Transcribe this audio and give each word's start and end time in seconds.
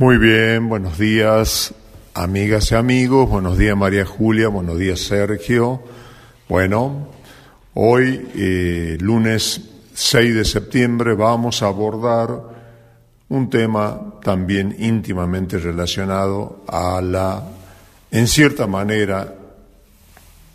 Muy 0.00 0.16
bien, 0.16 0.70
buenos 0.70 0.96
días, 0.96 1.74
amigas 2.14 2.72
y 2.72 2.74
amigos. 2.74 3.28
Buenos 3.28 3.58
días, 3.58 3.76
María 3.76 4.06
Julia. 4.06 4.48
Buenos 4.48 4.78
días, 4.78 5.00
Sergio. 5.00 5.82
Bueno, 6.48 7.08
hoy, 7.74 8.26
eh, 8.34 8.96
lunes 8.98 9.60
6 9.92 10.34
de 10.36 10.46
septiembre, 10.46 11.12
vamos 11.12 11.62
a 11.62 11.66
abordar 11.66 12.30
un 13.28 13.50
tema 13.50 14.14
también 14.22 14.74
íntimamente 14.78 15.58
relacionado 15.58 16.64
a 16.66 17.02
la, 17.02 17.44
en 18.10 18.26
cierta 18.26 18.66
manera, 18.66 19.34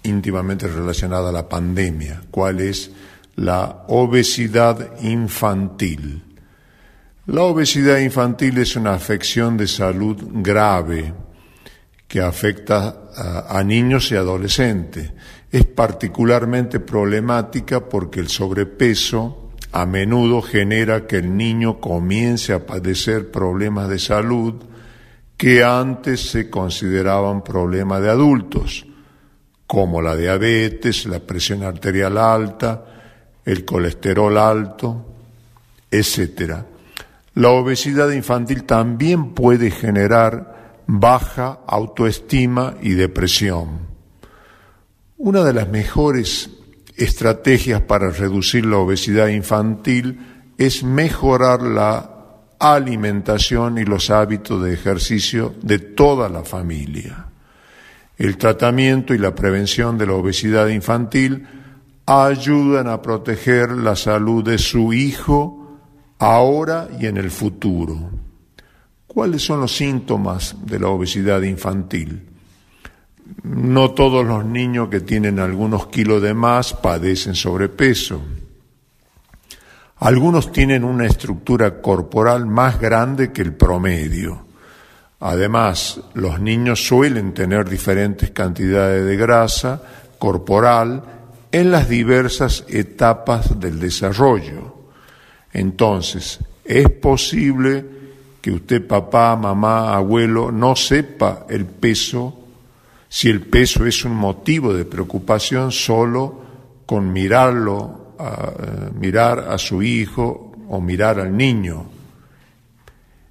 íntimamente 0.02 0.68
relacionada 0.68 1.30
a 1.30 1.34
la 1.34 1.48
pandemia, 1.48 2.23
cuál 2.32 2.62
es 2.62 2.89
la 3.36 3.84
obesidad 3.89 5.00
infantil. 5.04 6.24
La 7.27 7.41
obesidad 7.41 7.97
infantil 7.97 8.59
es 8.59 8.75
una 8.75 8.93
afección 8.93 9.57
de 9.57 9.65
salud 9.65 10.15
grave 10.43 11.11
que 12.07 12.21
afecta 12.21 13.09
a, 13.49 13.63
niños 13.63 14.11
y 14.11 14.16
adolescentes. 14.16 15.11
Es 15.52 15.66
particularmente 15.66 16.80
problemática 16.80 17.89
porque 17.89 18.19
el 18.19 18.27
sobrepeso 18.27 19.53
a 19.71 19.88
menudo 19.88 20.43
genera 20.43 21.07
que 21.07 21.17
el 21.17 21.35
niño 21.35 21.80
comience 21.80 22.53
a 22.53 22.63
padecer 22.63 23.31
problemas 23.31 23.89
de 23.89 23.97
salud 23.97 24.53
que 25.35 25.63
antes 25.63 26.30
se 26.30 26.52
consideraban 26.52 27.44
problemas 27.44 28.03
de 28.03 28.09
adultos, 28.11 28.85
como 29.66 29.99
la 29.99 30.16
diabetes, 30.16 31.07
la 31.07 31.19
presión 31.19 31.63
arterial 31.63 32.19
alta, 32.19 32.85
el 33.44 33.66
colesterol 33.66 34.38
alto, 34.38 35.05
etcétera. 35.89 36.66
La 37.35 37.49
obesidad 37.49 38.12
infantil 38.12 38.63
también 38.63 39.34
puede 39.34 39.70
generar 39.70 40.84
baja 40.88 41.59
autoestima 41.67 42.75
y 42.81 42.91
depresión. 42.91 43.80
Una 45.17 45.44
de 45.44 45.53
las 45.53 45.69
mejores 45.69 46.50
estrategias 46.95 47.81
para 47.81 48.09
reducir 48.09 48.66
la 48.66 48.78
obesidad 48.78 49.28
infantil 49.28 50.19
es 50.58 50.83
mejorar 50.83 51.61
la 51.61 52.11
alimentación 52.58 53.78
y 53.78 53.83
los 53.83 54.09
hábitos 54.09 54.63
de 54.63 54.73
ejercicio 54.73 55.53
de 55.61 55.80
toda 55.80 56.30
la 56.30 56.44
familia. 56.44 57.28
El 58.17 58.38
tratamiento 58.38 59.13
y 59.13 59.17
la 59.17 59.36
prevención 59.36 59.97
de 59.97 60.06
la 60.06 60.13
obesidad 60.13 60.67
infantil 60.69 61.45
ayudan 62.06 62.88
a 62.88 63.02
proteger 63.02 63.72
la 63.72 63.97
salud 63.97 64.44
de 64.44 64.58
su 64.58 64.94
hijo, 64.94 65.64
ahora 66.19 66.88
y 66.99 67.05
en 67.05 67.17
el 67.17 67.31
futuro. 67.31 67.97
¿Cuáles 69.08 69.44
son 69.44 69.61
los 69.61 69.75
síntomas 69.75 70.55
de 70.66 70.80
la 70.80 70.89
obesidad 70.89 71.41
infantil? 71.41 72.22
No 73.44 73.91
todos 73.91 74.25
los 74.25 74.45
niños 74.45 74.89
que 74.89 74.99
tienen 74.99 75.39
algunos 75.39 75.88
kilos 75.88 76.22
de 76.22 76.33
más 76.33 76.73
padecen 76.73 77.33
sobrepeso. 77.33 78.22
Algunos 79.97 80.52
tienen 80.52 80.83
una 80.83 81.05
estructura 81.05 81.81
corporal 81.81 82.45
más 82.45 82.79
grande 82.79 83.31
que 83.31 83.41
el 83.41 83.53
promedio. 83.53 84.45
Además, 85.22 86.02
los 86.13 86.39
niños 86.39 86.85
suelen 86.85 87.33
tener 87.33 87.69
diferentes 87.69 88.31
cantidades 88.31 89.05
de 89.05 89.16
grasa 89.16 89.81
corporal 90.19 91.02
en 91.52 91.72
las 91.72 91.88
diversas 91.88 92.66
etapas 92.67 93.59
del 93.59 93.79
desarrollo. 93.79 94.75
Entonces, 95.56 96.38
es 96.66 96.89
posible 96.89 97.86
que 98.42 98.52
usted, 98.52 98.86
papá, 98.86 99.38
mamá, 99.38 99.95
abuelo, 99.95 100.52
no 100.52 100.75
sepa 100.75 101.45
el 101.50 101.66
peso, 101.66 102.38
si 103.08 103.30
el 103.30 103.39
peso 103.39 103.86
es 103.86 104.03
un 104.03 104.16
motivo 104.16 104.73
de 104.73 104.84
preocupación 104.84 105.72
solo 105.72 106.42
con 106.86 107.14
mirarlo, 107.14 108.16
eh, 108.19 108.90
mirar 109.00 109.47
a 109.50 109.57
su 109.57 109.81
hijo 109.81 110.52
o 110.68 110.81
mirar 110.81 111.22
al 111.22 111.35
niño. 111.35 111.85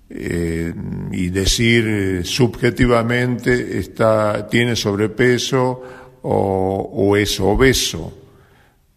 Eh, 0.09 0.73
y 1.13 1.29
decir 1.29 2.25
subjetivamente 2.25 3.79
está, 3.79 4.49
tiene 4.49 4.75
sobrepeso 4.77 5.83
o 6.23 7.17
es 7.19 7.39
obeso, 7.39 8.17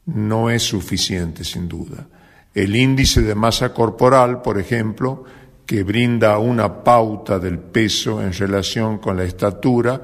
no 0.05 0.49
es 0.49 0.63
suficiente 0.63 1.43
sin 1.43 1.67
duda. 1.67 2.07
El 2.57 2.75
índice 2.75 3.21
de 3.21 3.35
masa 3.35 3.71
corporal, 3.71 4.41
por 4.41 4.57
ejemplo, 4.57 5.23
que 5.63 5.83
brinda 5.83 6.39
una 6.39 6.83
pauta 6.83 7.37
del 7.37 7.59
peso 7.59 8.19
en 8.19 8.33
relación 8.33 8.97
con 8.97 9.15
la 9.15 9.25
estatura, 9.25 10.01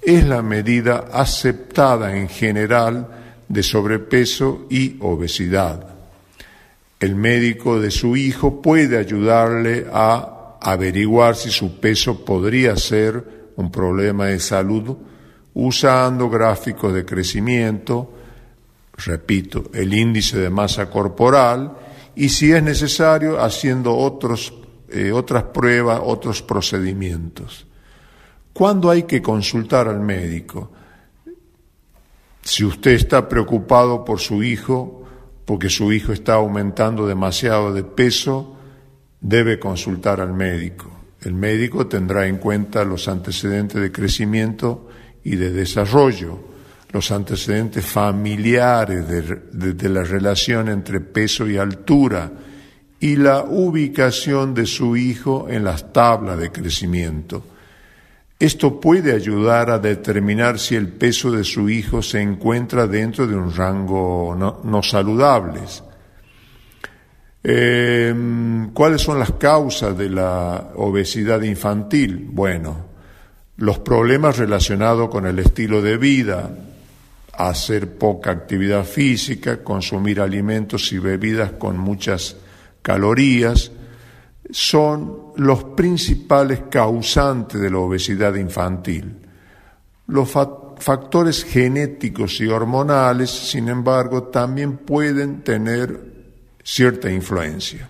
es 0.00 0.24
la 0.24 0.40
medida 0.40 1.06
aceptada 1.12 2.16
en 2.16 2.28
general 2.28 3.08
de 3.48 3.60
sobrepeso 3.64 4.66
y 4.70 4.98
obesidad. 5.00 5.84
El 7.00 7.16
médico 7.16 7.80
de 7.80 7.90
su 7.90 8.16
hijo 8.16 8.62
puede 8.62 8.98
ayudarle 8.98 9.88
a 9.92 10.58
averiguar 10.60 11.34
si 11.34 11.50
su 11.50 11.80
peso 11.80 12.24
podría 12.24 12.76
ser 12.76 13.50
un 13.56 13.72
problema 13.72 14.26
de 14.26 14.38
salud 14.38 14.96
usando 15.54 16.30
gráficos 16.30 16.94
de 16.94 17.04
crecimiento, 17.04 18.12
repito, 18.96 19.64
el 19.74 19.92
índice 19.92 20.38
de 20.38 20.50
masa 20.50 20.88
corporal 20.88 21.78
y 22.16 22.30
si 22.30 22.50
es 22.50 22.62
necesario 22.62 23.40
haciendo 23.40 23.94
otros, 23.94 24.52
eh, 24.88 25.12
otras 25.12 25.44
pruebas, 25.44 26.00
otros 26.02 26.42
procedimientos. 26.42 27.66
¿Cuándo 28.54 28.90
hay 28.90 29.02
que 29.02 29.20
consultar 29.20 29.86
al 29.86 30.00
médico? 30.00 30.72
Si 32.42 32.64
usted 32.64 32.92
está 32.92 33.28
preocupado 33.28 34.02
por 34.02 34.18
su 34.18 34.42
hijo, 34.42 35.04
porque 35.44 35.68
su 35.68 35.92
hijo 35.92 36.12
está 36.12 36.34
aumentando 36.34 37.06
demasiado 37.06 37.72
de 37.74 37.84
peso, 37.84 38.56
debe 39.20 39.58
consultar 39.58 40.20
al 40.20 40.32
médico. 40.32 40.90
El 41.20 41.34
médico 41.34 41.86
tendrá 41.86 42.26
en 42.26 42.38
cuenta 42.38 42.84
los 42.84 43.08
antecedentes 43.08 43.80
de 43.80 43.92
crecimiento 43.92 44.88
y 45.22 45.36
de 45.36 45.50
desarrollo 45.50 46.55
los 46.96 47.10
antecedentes 47.10 47.84
familiares 47.84 49.06
de, 49.06 49.88
la 49.90 50.02
relación 50.02 50.70
entre 50.70 51.00
peso 51.00 51.46
y 51.46 51.58
altura 51.58 52.32
y 52.98 53.16
la 53.16 53.42
ubicación 53.42 54.54
de 54.54 54.64
su 54.64 54.96
hijo 54.96 55.46
en 55.50 55.62
las 55.62 55.92
tablas 55.92 56.38
de 56.38 56.50
crecimiento. 56.50 57.44
Esto 58.38 58.80
puede 58.80 59.12
ayudar 59.12 59.68
a 59.68 59.78
determinar 59.78 60.58
si 60.58 60.74
el 60.74 60.88
peso 60.88 61.30
de 61.30 61.44
su 61.44 61.68
hijo 61.68 62.00
se 62.00 62.22
encuentra 62.22 62.86
dentro 62.86 63.26
de 63.26 63.36
un 63.36 63.54
rango 63.54 64.34
no, 64.34 64.82
saludable. 64.82 65.60
Em, 67.42 68.70
¿Cuáles 68.70 69.02
son 69.02 69.18
las 69.18 69.32
causas 69.32 69.98
de 69.98 70.08
la 70.08 70.70
obesidad 70.76 71.42
infantil? 71.42 72.26
Bueno, 72.30 72.86
los 73.58 73.80
problemas 73.80 74.38
relacionados 74.38 75.10
con 75.10 75.26
el 75.26 75.38
estilo 75.38 75.82
de 75.82 75.98
vida, 75.98 76.50
hacer 77.38 77.96
poca 77.98 78.30
actividad 78.30 78.84
física, 78.84 79.62
consumir 79.62 80.20
alimentos 80.20 80.92
y 80.92 80.98
bebidas 80.98 81.52
con 81.52 81.78
muchas 81.78 82.36
calorías, 82.82 83.72
son 84.50 85.32
los 85.36 85.64
principales 85.64 86.62
causantes 86.70 87.60
de 87.60 87.70
la 87.70 87.78
obesidad 87.78 88.34
infantil. 88.36 89.16
Los 90.06 90.30
factores 90.30 91.44
genéticos 91.44 92.40
y 92.40 92.46
hormonales, 92.46 93.30
sin 93.30 93.68
embargo, 93.68 94.24
también 94.24 94.76
pueden 94.78 95.42
tener 95.42 96.14
cierta 96.62 97.10
influencia. 97.10 97.88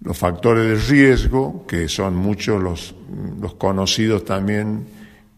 Los 0.00 0.18
factores 0.18 0.68
de 0.68 0.92
riesgo, 0.92 1.64
que 1.66 1.88
son 1.88 2.16
muchos 2.16 2.62
los, 2.62 2.94
conocidos 3.56 4.24
también 4.24 4.86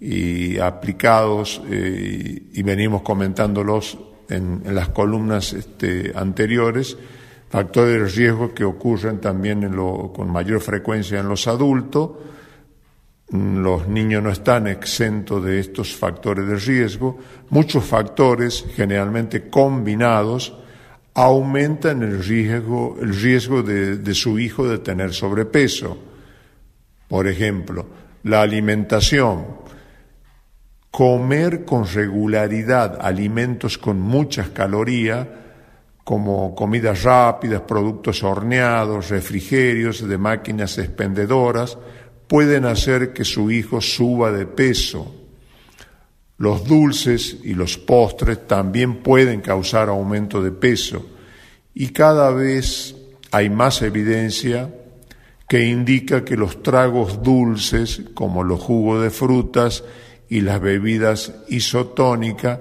y 0.00 0.58
aplicados 0.58 1.62
eh, 1.70 2.42
y 2.52 2.62
venimos 2.62 3.02
comentándolos 3.02 3.98
en, 4.28 4.62
las 4.74 4.90
columnas 4.90 5.52
este, 5.52 6.12
anteriores, 6.14 6.96
factores 7.48 7.94
de 7.94 8.20
riesgo 8.20 8.52
que 8.52 8.64
ocurren 8.64 9.20
también 9.20 9.70
con 10.14 10.30
mayor 10.30 10.60
frecuencia 10.60 11.20
en 11.20 11.28
los 11.28 11.46
adultos. 11.46 12.10
Los 13.30 13.88
niños 13.88 14.22
no 14.22 14.30
están 14.30 14.66
exentos 14.66 15.44
de 15.44 15.58
estos 15.58 15.96
factores 15.96 16.46
de 16.46 16.56
riesgo. 16.56 17.18
Muchos 17.50 17.84
factores, 17.84 18.64
generalmente 18.74 19.48
combinados, 19.48 20.56
aumentan 21.14 22.02
el 22.02 22.22
riesgo, 22.22 22.96
el 23.00 23.14
riesgo 23.14 23.62
de 23.62 24.14
su 24.14 24.38
hijo 24.38 24.68
de 24.68 24.78
tener 24.78 25.12
sobrepeso. 25.12 25.98
Por 27.08 27.26
ejemplo, 27.26 27.86
la 28.24 28.42
alimentación, 28.42 29.46
comer 30.96 31.66
con 31.66 31.86
regularidad 31.86 32.96
alimentos 33.02 33.76
con 33.76 34.00
muchas 34.00 34.48
calorías, 34.48 35.26
como 36.02 36.54
comidas 36.54 37.02
rápidas, 37.02 37.60
productos 37.68 38.22
horneados, 38.22 39.10
refrigerios 39.10 40.08
de 40.08 40.16
máquinas 40.16 40.78
expendedoras, 40.78 41.76
pueden 42.26 42.64
hacer 42.64 43.12
que 43.12 43.26
su 43.26 43.50
hijo 43.50 43.82
suba 43.82 44.32
de 44.32 44.46
peso. 44.46 45.14
Los 46.38 46.64
dulces 46.64 47.40
y 47.44 47.52
los 47.52 47.76
postres 47.76 48.46
también 48.46 49.02
pueden 49.02 49.42
causar 49.42 49.90
aumento 49.90 50.42
de 50.42 50.52
peso 50.52 51.04
y 51.74 51.88
cada 51.88 52.30
vez 52.30 52.96
hay 53.32 53.50
más 53.50 53.82
evidencia 53.82 54.74
que 55.46 55.66
indica 55.66 56.24
que 56.24 56.38
los 56.38 56.62
tragos 56.62 57.22
dulces, 57.22 58.00
como 58.14 58.42
los 58.42 58.60
jugos 58.60 59.02
de 59.02 59.10
frutas 59.10 59.84
y 60.28 60.40
las 60.40 60.60
bebidas 60.60 61.32
isotónicas, 61.48 62.58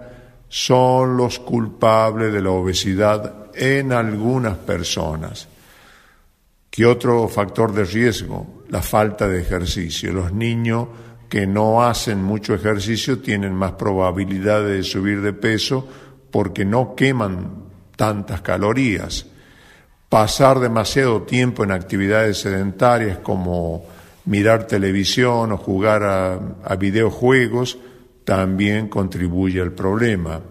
son 0.47 1.17
los 1.17 1.39
culpables 1.39 2.31
de 2.31 2.41
la 2.41 2.51
obesidad 2.51 3.47
en 3.55 3.91
algunas 3.91 4.57
personas. 4.57 5.47
¿Qué 6.69 6.85
otro 6.85 7.27
factor 7.27 7.73
de 7.73 7.85
riesgo? 7.85 8.63
La 8.69 8.81
falta 8.81 9.27
de 9.27 9.41
ejercicio. 9.41 10.13
Los 10.13 10.33
niños 10.33 10.87
que 11.29 11.47
no 11.47 11.83
hacen 11.83 12.23
mucho 12.23 12.53
ejercicio 12.53 13.19
tienen 13.19 13.53
más 13.53 13.73
probabilidad 13.73 14.63
de 14.63 14.83
subir 14.83 15.21
de 15.21 15.33
peso 15.33 15.87
porque 16.31 16.65
no 16.65 16.95
queman 16.95 17.65
tantas 17.95 18.41
calorías. 18.41 19.25
Pasar 20.09 20.59
demasiado 20.59 21.23
tiempo 21.23 21.63
en 21.63 21.71
actividades 21.71 22.39
sedentarias 22.39 23.17
como 23.19 23.85
mirar 24.25 24.67
televisión 24.67 25.51
o 25.51 25.57
jugar 25.57 26.03
a, 26.03 26.75
videojuegos 26.75 27.77
también 28.23 28.87
contribuye 28.89 29.61
al 29.61 29.71
problema. 29.71 30.41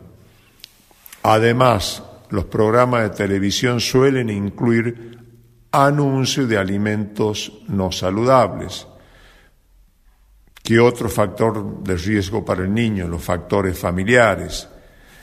Además, 1.23 2.03
los 2.31 2.44
programas 2.44 3.03
de 3.03 3.11
televisión 3.11 3.81
suelen 3.81 4.31
incluir 4.31 5.19
anuncio 5.73 6.47
de 6.47 6.56
alimentos 6.56 7.53
no 7.69 7.91
saludables. 7.91 8.87
¿Qué 10.62 10.79
otro 10.79 11.09
factor 11.09 11.82
de 11.82 11.97
riesgo 11.97 12.44
para 12.44 12.62
el 12.62 12.73
niño? 12.73 13.09
Los 13.09 13.23
factores 13.23 13.79
familiares. 13.79 14.69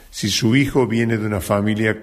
Si 0.09 0.29
su 0.29 0.55
hijo 0.55 0.85
viene 0.85 1.17
de 1.17 1.25
una 1.25 1.41
familia 1.41 1.97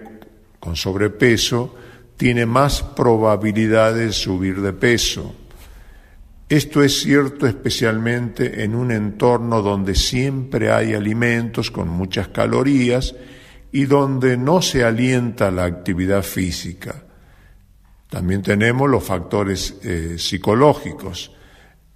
con 0.58 0.74
sobrepeso, 0.74 1.76
tiene 2.16 2.46
más 2.46 2.82
probabilidades 2.82 4.06
de 4.06 4.12
subir 4.12 4.60
de 4.60 4.72
peso. 4.72 5.34
Esto 6.48 6.82
es 6.82 7.00
cierto 7.00 7.46
especialmente 7.46 8.64
en 8.64 8.74
un 8.74 8.90
entorno 8.90 9.60
donde 9.60 9.94
siempre 9.94 10.72
hay 10.72 10.94
alimentos 10.94 11.70
con 11.70 11.88
muchas 11.88 12.28
calorías 12.28 13.14
y 13.70 13.84
donde 13.84 14.38
no 14.38 14.62
se 14.62 14.82
alienta 14.82 15.50
la 15.50 15.64
actividad 15.64 16.22
física. 16.22 17.04
También 18.08 18.42
tenemos 18.42 18.88
los 18.88 19.04
factores 19.04 19.76
eh, 19.82 20.16
psicológicos. 20.18 21.32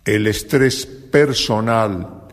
El 0.04 0.26
estrés 0.26 0.84
personal, 0.84 2.24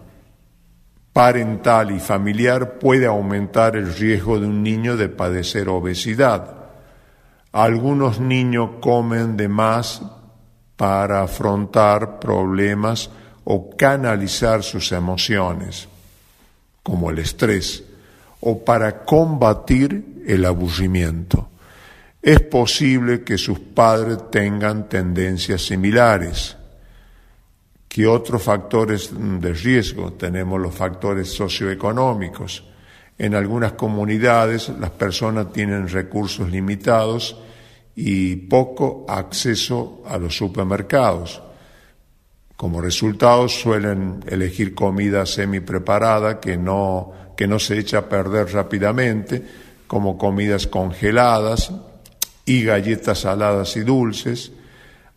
parental 1.13 1.91
y 1.91 1.99
familiar 1.99 2.79
puede 2.79 3.05
aumentar 3.05 3.77
el 3.77 3.95
riesgo 3.95 4.41
de 4.41 4.47
un 4.47 4.61
niño 4.61 4.97
de 4.97 5.07
padecer 5.07 5.69
obesidad. 5.69 6.71
Algunos 7.53 8.19
niños 8.19 8.71
comen 8.81 9.37
de 9.37 9.47
más 9.47 10.01
para 10.79 11.23
afrontar 11.23 12.19
problemas 12.19 13.11
o 13.43 13.75
canalizar 13.75 14.63
sus 14.63 14.93
emociones, 14.93 15.89
como 16.81 17.09
el 17.09 17.19
estrés, 17.19 17.83
o 18.39 18.63
para 18.63 19.03
combatir 19.03 20.23
el 20.25 20.45
aburrimiento 20.45 21.49
es 22.21 22.41
posible 22.41 23.23
que 23.23 23.37
sus 23.37 23.59
padres 23.59 24.29
tengan 24.29 24.89
tendencias 24.89 25.61
similares. 25.61 26.57
¿Qué 27.87 28.05
otros 28.05 28.43
factores 28.43 29.11
de 29.13 29.53
riesgo? 29.53 30.13
Tenemos 30.13 30.59
los 30.59 30.75
factores 30.75 31.29
socioeconómicos. 31.29 32.65
En 33.17 33.35
algunas 33.35 33.73
comunidades 33.73 34.69
las 34.79 34.91
personas 34.91 35.51
tienen 35.53 35.87
recursos 35.87 36.49
limitados 36.49 37.37
y 38.01 38.35
poco 38.37 39.05
acceso 39.09 40.03
a 40.07 40.17
los 40.17 40.37
supermercados. 40.37 41.41
Como 42.55 42.79
resultado 42.79 43.49
suelen 43.49 44.23
elegir 44.25 44.73
comida 44.73 45.25
semi 45.25 45.59
preparada 45.59 46.39
que 46.39 46.55
no, 46.57 47.11
que 47.35 47.45
no 47.45 47.59
se 47.59 47.77
echa 47.77 47.99
a 47.99 48.09
perder 48.09 48.53
rápidamente, 48.53 49.43
como 49.85 50.17
comidas 50.17 50.67
congeladas, 50.67 51.73
y 52.45 52.63
galletas 52.63 53.19
saladas 53.19 53.75
y 53.75 53.81
dulces. 53.81 54.51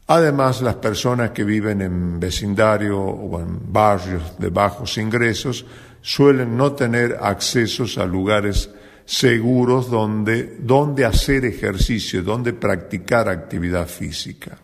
Además, 0.08 0.61
las 0.61 0.75
personas 0.76 1.31
que 1.31 1.44
viven 1.44 1.81
en 1.81 2.20
vecindario 2.20 3.00
o 3.00 3.40
en 3.40 3.73
barrios 3.73 4.38
de 4.38 4.50
bajos 4.50 4.99
ingresos 4.99 5.64
suelen 6.02 6.56
no 6.56 6.73
tener 6.73 7.17
accesos 7.23 7.96
a 7.96 8.05
lugares 8.05 8.69
seguros 9.05 9.91
donde, 9.91 10.57
donde 10.61 11.05
hacer 11.05 11.45
ejercicio, 11.45 12.23
donde 12.23 12.53
practicar 12.53 13.29
actividad 13.29 13.89
física. 13.89 14.59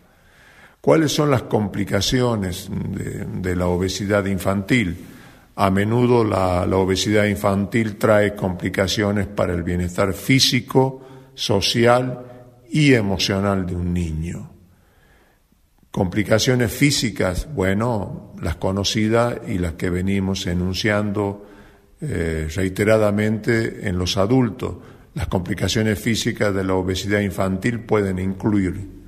¿Cuáles 0.81 1.11
son 1.11 1.29
las 1.29 1.43
complicaciones 1.43 2.69
de, 2.69 3.55
la 3.55 3.67
obesidad 3.67 4.25
infantil? 4.25 4.97
A 5.57 5.69
menudo 5.69 6.23
la, 6.23 6.65
la 6.65 6.77
obesidad 6.77 7.25
infantil 7.25 7.97
trae 7.97 8.33
complicaciones 8.33 9.27
para 9.27 9.53
el 9.53 9.63
bienestar 9.63 10.13
físico, 10.13 11.05
social 11.35 12.25
y 12.69 12.93
emocional 12.93 13.65
de 13.65 13.75
un 13.75 13.93
niño. 13.93 14.49
Complicaciones 15.91 16.71
físicas, 16.71 17.53
bueno, 17.53 18.33
las 18.41 18.55
conocidas 18.55 19.37
y 19.47 19.57
las 19.57 19.73
que 19.73 19.89
venimos 19.89 20.47
enunciando 20.47 21.45
eh, 22.01 22.47
reiteradamente 22.53 23.87
en 23.87 23.97
los 23.97 24.17
adultos. 24.17 24.75
Las 25.13 25.27
complicaciones 25.27 25.99
físicas 25.99 26.53
de 26.53 26.63
la 26.63 26.75
obesidad 26.75 27.19
infantil 27.19 27.81
pueden 27.81 28.19
incluir 28.19 28.99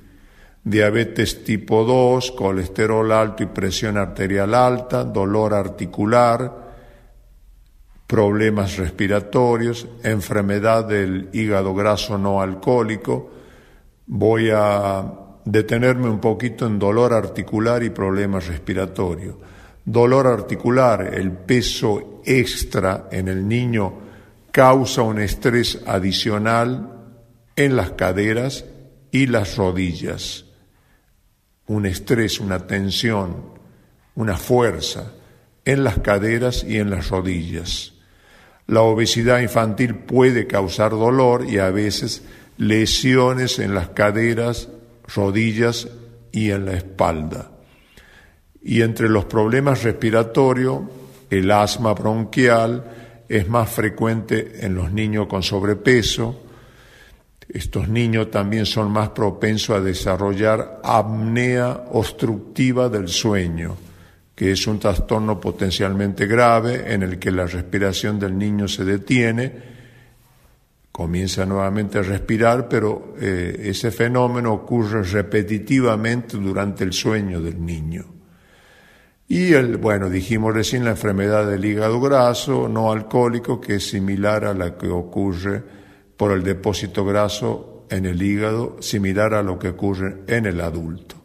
diabetes 0.64 1.42
tipo 1.44 1.84
2, 1.84 2.32
colesterol 2.32 3.10
alto 3.10 3.42
y 3.42 3.46
presión 3.46 3.96
arterial 3.96 4.54
alta, 4.54 5.04
dolor 5.04 5.54
articular, 5.54 6.72
problemas 8.06 8.76
respiratorios, 8.76 9.88
enfermedad 10.02 10.84
del 10.84 11.30
hígado 11.32 11.74
graso 11.74 12.18
no 12.18 12.40
alcohólico, 12.40 13.30
Voy 14.06 14.50
a 14.52 15.04
detenerme 15.44 16.08
un 16.08 16.20
poquito 16.20 16.66
en 16.66 16.78
dolor 16.78 17.12
articular 17.12 17.82
y 17.82 17.90
problemas 17.90 18.46
respiratorios. 18.46 19.36
Dolor 19.84 20.26
articular, 20.26 21.14
el 21.14 21.32
peso 21.32 22.22
extra 22.24 23.08
en 23.10 23.28
el 23.28 23.48
niño 23.48 23.98
causa 24.52 25.02
un 25.02 25.20
estrés 25.20 25.80
adicional 25.86 26.92
en 27.56 27.76
las 27.76 27.92
caderas 27.92 28.64
y 29.10 29.26
las 29.26 29.56
rodillas. 29.56 30.44
Un 31.66 31.86
estrés, 31.86 32.38
una 32.38 32.66
tensión, 32.66 33.54
una 34.14 34.36
fuerza 34.36 35.12
en 35.64 35.84
las 35.84 35.98
caderas 35.98 36.64
y 36.64 36.78
en 36.78 36.90
las 36.90 37.08
rodillas. 37.08 37.94
La 38.66 38.82
obesidad 38.82 39.40
infantil 39.40 39.96
puede 39.96 40.46
causar 40.46 40.90
dolor 40.92 41.44
y 41.48 41.58
a 41.58 41.70
veces 41.70 42.22
lesiones 42.56 43.58
en 43.58 43.74
las 43.74 43.88
caderas, 43.90 44.68
rodillas 45.14 45.88
y 46.30 46.50
en 46.50 46.66
la 46.66 46.74
espalda. 46.74 47.51
Y 48.64 48.82
entre 48.82 49.08
los 49.08 49.24
problemas 49.24 49.82
respiratorios, 49.82 50.82
el 51.30 51.50
asma 51.50 51.94
bronquial 51.94 53.24
es 53.28 53.48
más 53.48 53.70
frecuente 53.70 54.64
en 54.64 54.74
los 54.74 54.92
niños 54.92 55.26
con 55.26 55.42
sobrepeso. 55.42 56.42
Estos 57.48 57.88
niños 57.88 58.30
también 58.30 58.66
son 58.66 58.90
más 58.90 59.10
propensos 59.10 59.76
a 59.76 59.80
desarrollar 59.80 60.80
apnea 60.84 61.84
obstructiva 61.92 62.88
del 62.88 63.08
sueño, 63.08 63.76
que 64.34 64.52
es 64.52 64.66
un 64.66 64.78
trastorno 64.78 65.40
potencialmente 65.40 66.26
grave 66.26 66.92
en 66.92 67.02
el 67.02 67.18
que 67.18 67.30
la 67.30 67.46
respiración 67.46 68.18
del 68.18 68.38
niño 68.38 68.68
se 68.68 68.84
detiene 68.84 69.72
comienza 70.92 71.46
nuevamente 71.46 71.98
a 71.98 72.02
respirar, 72.02 72.68
pero 72.68 73.14
eh, 73.18 73.62
ese 73.64 73.90
fenómeno 73.90 74.52
ocurre 74.52 75.02
repetitivamente 75.02 76.36
durante 76.36 76.84
el 76.84 76.92
sueño 76.92 77.40
del 77.40 77.64
niño. 77.64 78.04
Y 79.32 79.54
el, 79.54 79.78
bueno, 79.78 80.10
dijimos 80.10 80.52
recién 80.52 80.84
la 80.84 80.90
enfermedad 80.90 81.48
del 81.48 81.64
hígado 81.64 81.98
graso 82.02 82.68
no 82.68 82.92
alcohólico, 82.92 83.62
que 83.62 83.76
es 83.76 83.88
similar 83.88 84.44
a 84.44 84.52
la 84.52 84.76
que 84.76 84.88
ocurre 84.88 85.62
por 86.18 86.32
el 86.32 86.42
depósito 86.42 87.02
graso 87.02 87.86
en 87.88 88.04
el 88.04 88.20
hígado, 88.20 88.76
similar 88.80 89.32
a 89.32 89.42
lo 89.42 89.58
que 89.58 89.68
ocurre 89.70 90.18
en 90.26 90.44
el 90.44 90.60
adulto. 90.60 91.16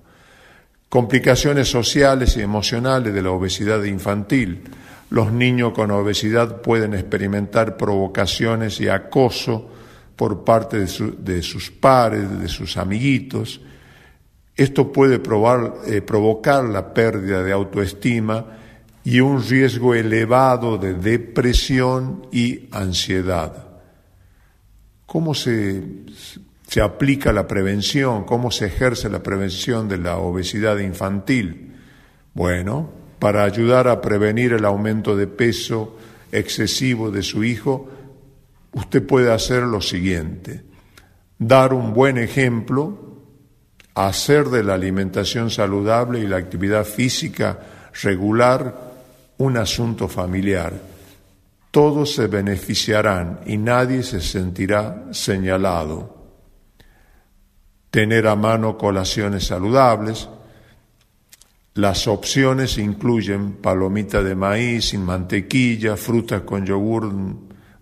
Complicaciones 0.88 1.68
sociales 1.68 2.38
y 2.38 2.42
emocionales 2.42 3.14
de 3.14 3.22
la 3.22 3.32
obesidad 3.32 3.84
infantil 3.84 4.64
los 5.10 5.34
niños 5.34 5.74
con 5.74 5.92
obesidad 5.92 6.62
pueden 6.62 6.94
experimentar 6.94 7.76
provocaciones 7.76 8.80
y 8.80 8.88
acoso 8.88 9.70
por 10.16 10.46
parte 10.46 10.80
de, 10.80 11.44
sus 11.44 11.72
pares, 11.72 12.40
de 12.40 12.48
sus 12.48 12.78
amiguitos. 12.78 13.60
Esto 14.58 14.92
puede 14.92 15.16
eh, 15.16 16.02
provocar 16.02 16.66
la 16.66 16.94
pérdida 16.94 17.44
de 17.44 17.52
autoestima 17.52 18.58
y 19.04 19.20
un 19.20 19.42
riesgo 19.42 19.94
elevado 19.94 20.80
de 20.80 20.96
depresión 20.96 22.28
y 22.32 22.68
ansiedad. 22.72 23.68
¿Cómo 25.06 25.36
se, 25.36 25.84
se 26.68 26.82
aplica 26.82 27.32
la 27.32 27.48
prevención? 27.48 28.26
¿Cómo 28.26 28.50
se 28.50 28.66
ejerce 28.66 29.10
la 29.10 29.22
prevención 29.24 29.88
de 29.88 30.00
la 30.00 30.18
obesidad 30.18 30.80
infantil? 30.80 31.76
Bueno, 32.34 32.90
para 33.20 33.44
ayudar 33.44 33.88
a 33.88 34.02
prevenir 34.02 34.54
el 34.54 34.66
aumento 34.66 35.16
de 35.16 35.28
peso 35.28 35.96
excesivo 36.32 37.12
de 37.12 37.22
su 37.22 37.44
hijo, 37.44 37.90
usted 38.74 39.06
puede 39.06 39.32
hacer 39.32 39.64
lo 39.64 39.82
siguiente, 39.82 40.64
dar 41.40 41.74
un 41.74 41.94
buen 41.94 42.18
ejemplo, 42.18 43.17
hacer 44.06 44.50
de 44.50 44.64
la 44.64 44.76
alimentación 44.76 45.50
saludable 45.50 46.20
y 46.20 46.28
la 46.28 46.38
actividad 46.38 46.86
física 46.86 47.58
regular 48.04 48.76
un 49.38 49.58
asunto 49.58 50.08
familiar. 50.08 50.74
Todos 51.72 52.14
se 52.14 52.28
beneficiarán 52.28 53.40
y 53.48 53.58
nadie 53.58 54.04
se 54.04 54.22
sentirá 54.22 55.06
señalado. 55.12 56.16
Tener 57.90 58.28
a 58.28 58.36
mano 58.36 58.78
colaciones 58.78 59.48
saludables. 59.48 60.30
Las 61.74 62.08
opciones 62.08 62.78
incluyen 62.78 63.54
palomita 63.54 64.22
de 64.22 64.36
maíz 64.36 64.90
sin 64.90 65.04
mantequilla, 65.04 65.98
frutas 65.98 66.42
con 66.42 66.68
yogur 66.68 67.12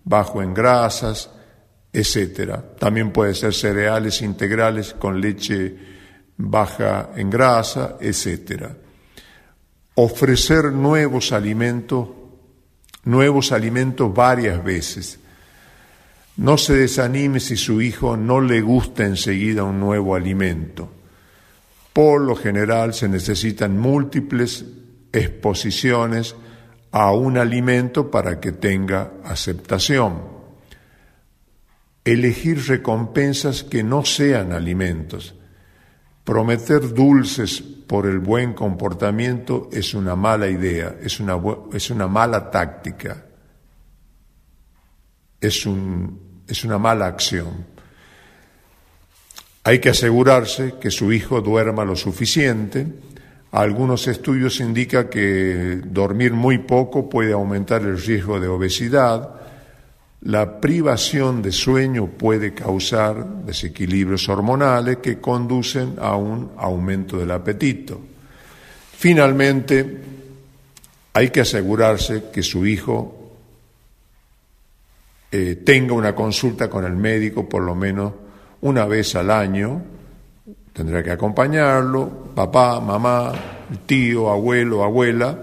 bajo 0.02 0.42
en 0.42 0.54
grasas, 0.54 1.30
etc. 1.92 2.58
También 2.78 3.12
puede 3.12 3.34
ser 3.34 3.52
cereales 3.52 4.22
integrales 4.22 4.94
con 4.94 5.20
leche 5.20 5.95
baja 6.36 7.10
en 7.16 7.30
grasa, 7.30 7.96
etcétera 8.00 8.76
ofrecer 9.96 10.72
nuevos 10.72 11.32
alimentos, 11.32 12.08
nuevos 13.04 13.50
alimentos 13.50 14.14
varias 14.14 14.62
veces. 14.62 15.18
No 16.36 16.58
se 16.58 16.74
desanime 16.74 17.40
si 17.40 17.56
su 17.56 17.80
hijo 17.80 18.16
no 18.16 18.42
le 18.42 18.60
gusta 18.60 19.04
enseguida 19.04 19.64
un 19.64 19.80
nuevo 19.80 20.14
alimento. 20.14 20.90
Por 21.94 22.20
lo 22.20 22.36
general 22.36 22.92
se 22.92 23.08
necesitan 23.08 23.78
múltiples 23.78 24.66
exposiciones 25.12 26.36
a 26.92 27.12
un 27.12 27.38
alimento 27.38 28.10
para 28.10 28.38
que 28.38 28.52
tenga 28.52 29.12
aceptación. 29.24 30.36
Elegir 32.04 32.66
recompensas 32.66 33.64
que 33.64 33.82
no 33.82 34.04
sean 34.04 34.52
alimentos. 34.52 35.34
Prometer 36.26 36.92
dulces 36.92 37.60
por 37.60 38.04
el 38.04 38.18
buen 38.18 38.52
comportamiento 38.52 39.68
es 39.72 39.94
una 39.94 40.16
mala 40.16 40.48
idea, 40.48 40.96
es 41.00 41.20
una, 41.20 41.40
es 41.72 41.88
una 41.88 42.08
mala 42.08 42.50
táctica, 42.50 43.26
es, 45.40 45.64
un, 45.66 46.42
es 46.48 46.64
una 46.64 46.78
mala 46.78 47.06
acción. 47.06 47.64
Hay 49.62 49.78
que 49.78 49.90
asegurarse 49.90 50.74
que 50.80 50.90
su 50.90 51.12
hijo 51.12 51.40
duerma 51.42 51.84
lo 51.84 51.94
suficiente. 51.94 52.88
Algunos 53.52 54.08
estudios 54.08 54.58
indican 54.58 55.08
que 55.08 55.80
dormir 55.84 56.32
muy 56.32 56.58
poco 56.58 57.08
puede 57.08 57.34
aumentar 57.34 57.82
el 57.82 58.02
riesgo 58.02 58.40
de 58.40 58.48
obesidad. 58.48 59.45
La 60.26 60.60
privación 60.60 61.40
de 61.40 61.52
sueño 61.52 62.08
puede 62.08 62.52
causar 62.52 63.44
desequilibrios 63.44 64.28
hormonales 64.28 64.96
que 64.96 65.20
conducen 65.20 65.94
a 66.00 66.16
un 66.16 66.50
aumento 66.56 67.16
del 67.16 67.30
apetito. 67.30 68.00
Finalmente, 68.90 70.00
hay 71.12 71.30
que 71.30 71.42
asegurarse 71.42 72.24
que 72.32 72.42
su 72.42 72.66
hijo 72.66 73.34
eh, 75.30 75.62
tenga 75.64 75.92
una 75.92 76.12
consulta 76.12 76.68
con 76.68 76.84
el 76.84 76.96
médico 76.96 77.48
por 77.48 77.62
lo 77.62 77.76
menos 77.76 78.12
una 78.62 78.84
vez 78.84 79.14
al 79.14 79.30
año. 79.30 79.80
Tendrá 80.72 81.04
que 81.04 81.12
acompañarlo, 81.12 82.32
papá, 82.34 82.80
mamá, 82.80 83.32
tío, 83.86 84.28
abuelo, 84.28 84.82
abuela, 84.82 85.38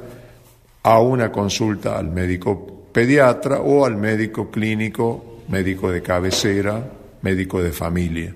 a 0.84 1.00
una 1.00 1.32
consulta 1.32 1.98
al 1.98 2.10
médico 2.12 2.73
pediatra 2.94 3.60
o 3.60 3.86
al 3.86 3.98
médico 3.98 4.50
clínico, 4.50 5.42
médico 5.50 5.92
de 5.92 6.02
cabecera, 6.02 6.82
médico 7.24 7.62
de 7.62 7.74
familia. 7.74 8.34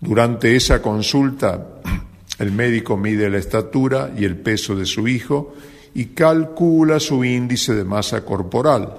Durante 0.00 0.56
esa 0.56 0.82
consulta, 0.82 1.80
el 2.38 2.50
médico 2.50 2.96
mide 2.96 3.30
la 3.30 3.38
estatura 3.38 4.10
y 4.16 4.24
el 4.24 4.36
peso 4.36 4.74
de 4.74 4.86
su 4.86 5.06
hijo 5.06 5.54
y 5.94 6.06
calcula 6.06 6.98
su 6.98 7.22
índice 7.22 7.74
de 7.74 7.84
masa 7.84 8.24
corporal. 8.24 8.94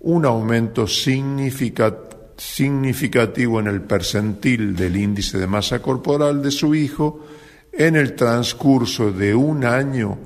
Un 0.00 0.24
aumento 0.24 0.86
significativo 0.86 3.60
en 3.60 3.66
el 3.66 3.82
percentil 3.82 4.76
del 4.76 4.96
índice 4.96 5.38
de 5.38 5.46
masa 5.46 5.82
corporal 5.82 6.42
de 6.42 6.50
su 6.50 6.74
hijo 6.74 7.26
en 7.72 7.96
el 7.96 8.14
transcurso 8.14 9.12
de 9.12 9.34
un 9.34 9.64
año 9.64 10.18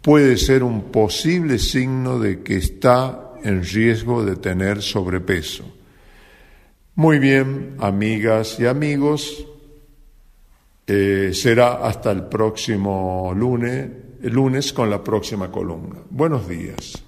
puede 0.00 0.36
ser 0.36 0.62
un 0.62 0.84
posible 0.84 1.58
signo 1.58 2.18
de 2.18 2.42
que 2.42 2.56
está 2.56 3.27
en 3.44 3.62
riesgo 3.62 4.24
de 4.24 4.36
tener 4.36 4.82
sobrepeso. 4.82 5.64
Muy 6.94 7.18
bien, 7.18 7.76
amigas 7.78 8.58
y 8.58 8.66
amigos, 8.66 9.46
eh, 10.86 11.30
será 11.32 11.86
hasta 11.86 12.10
el 12.10 12.24
próximo 12.24 13.32
lunes, 13.36 13.88
lunes 14.22 14.72
con 14.72 14.90
la 14.90 15.04
próxima 15.04 15.50
columna. 15.50 15.98
Buenos 16.10 16.48
días. 16.48 17.04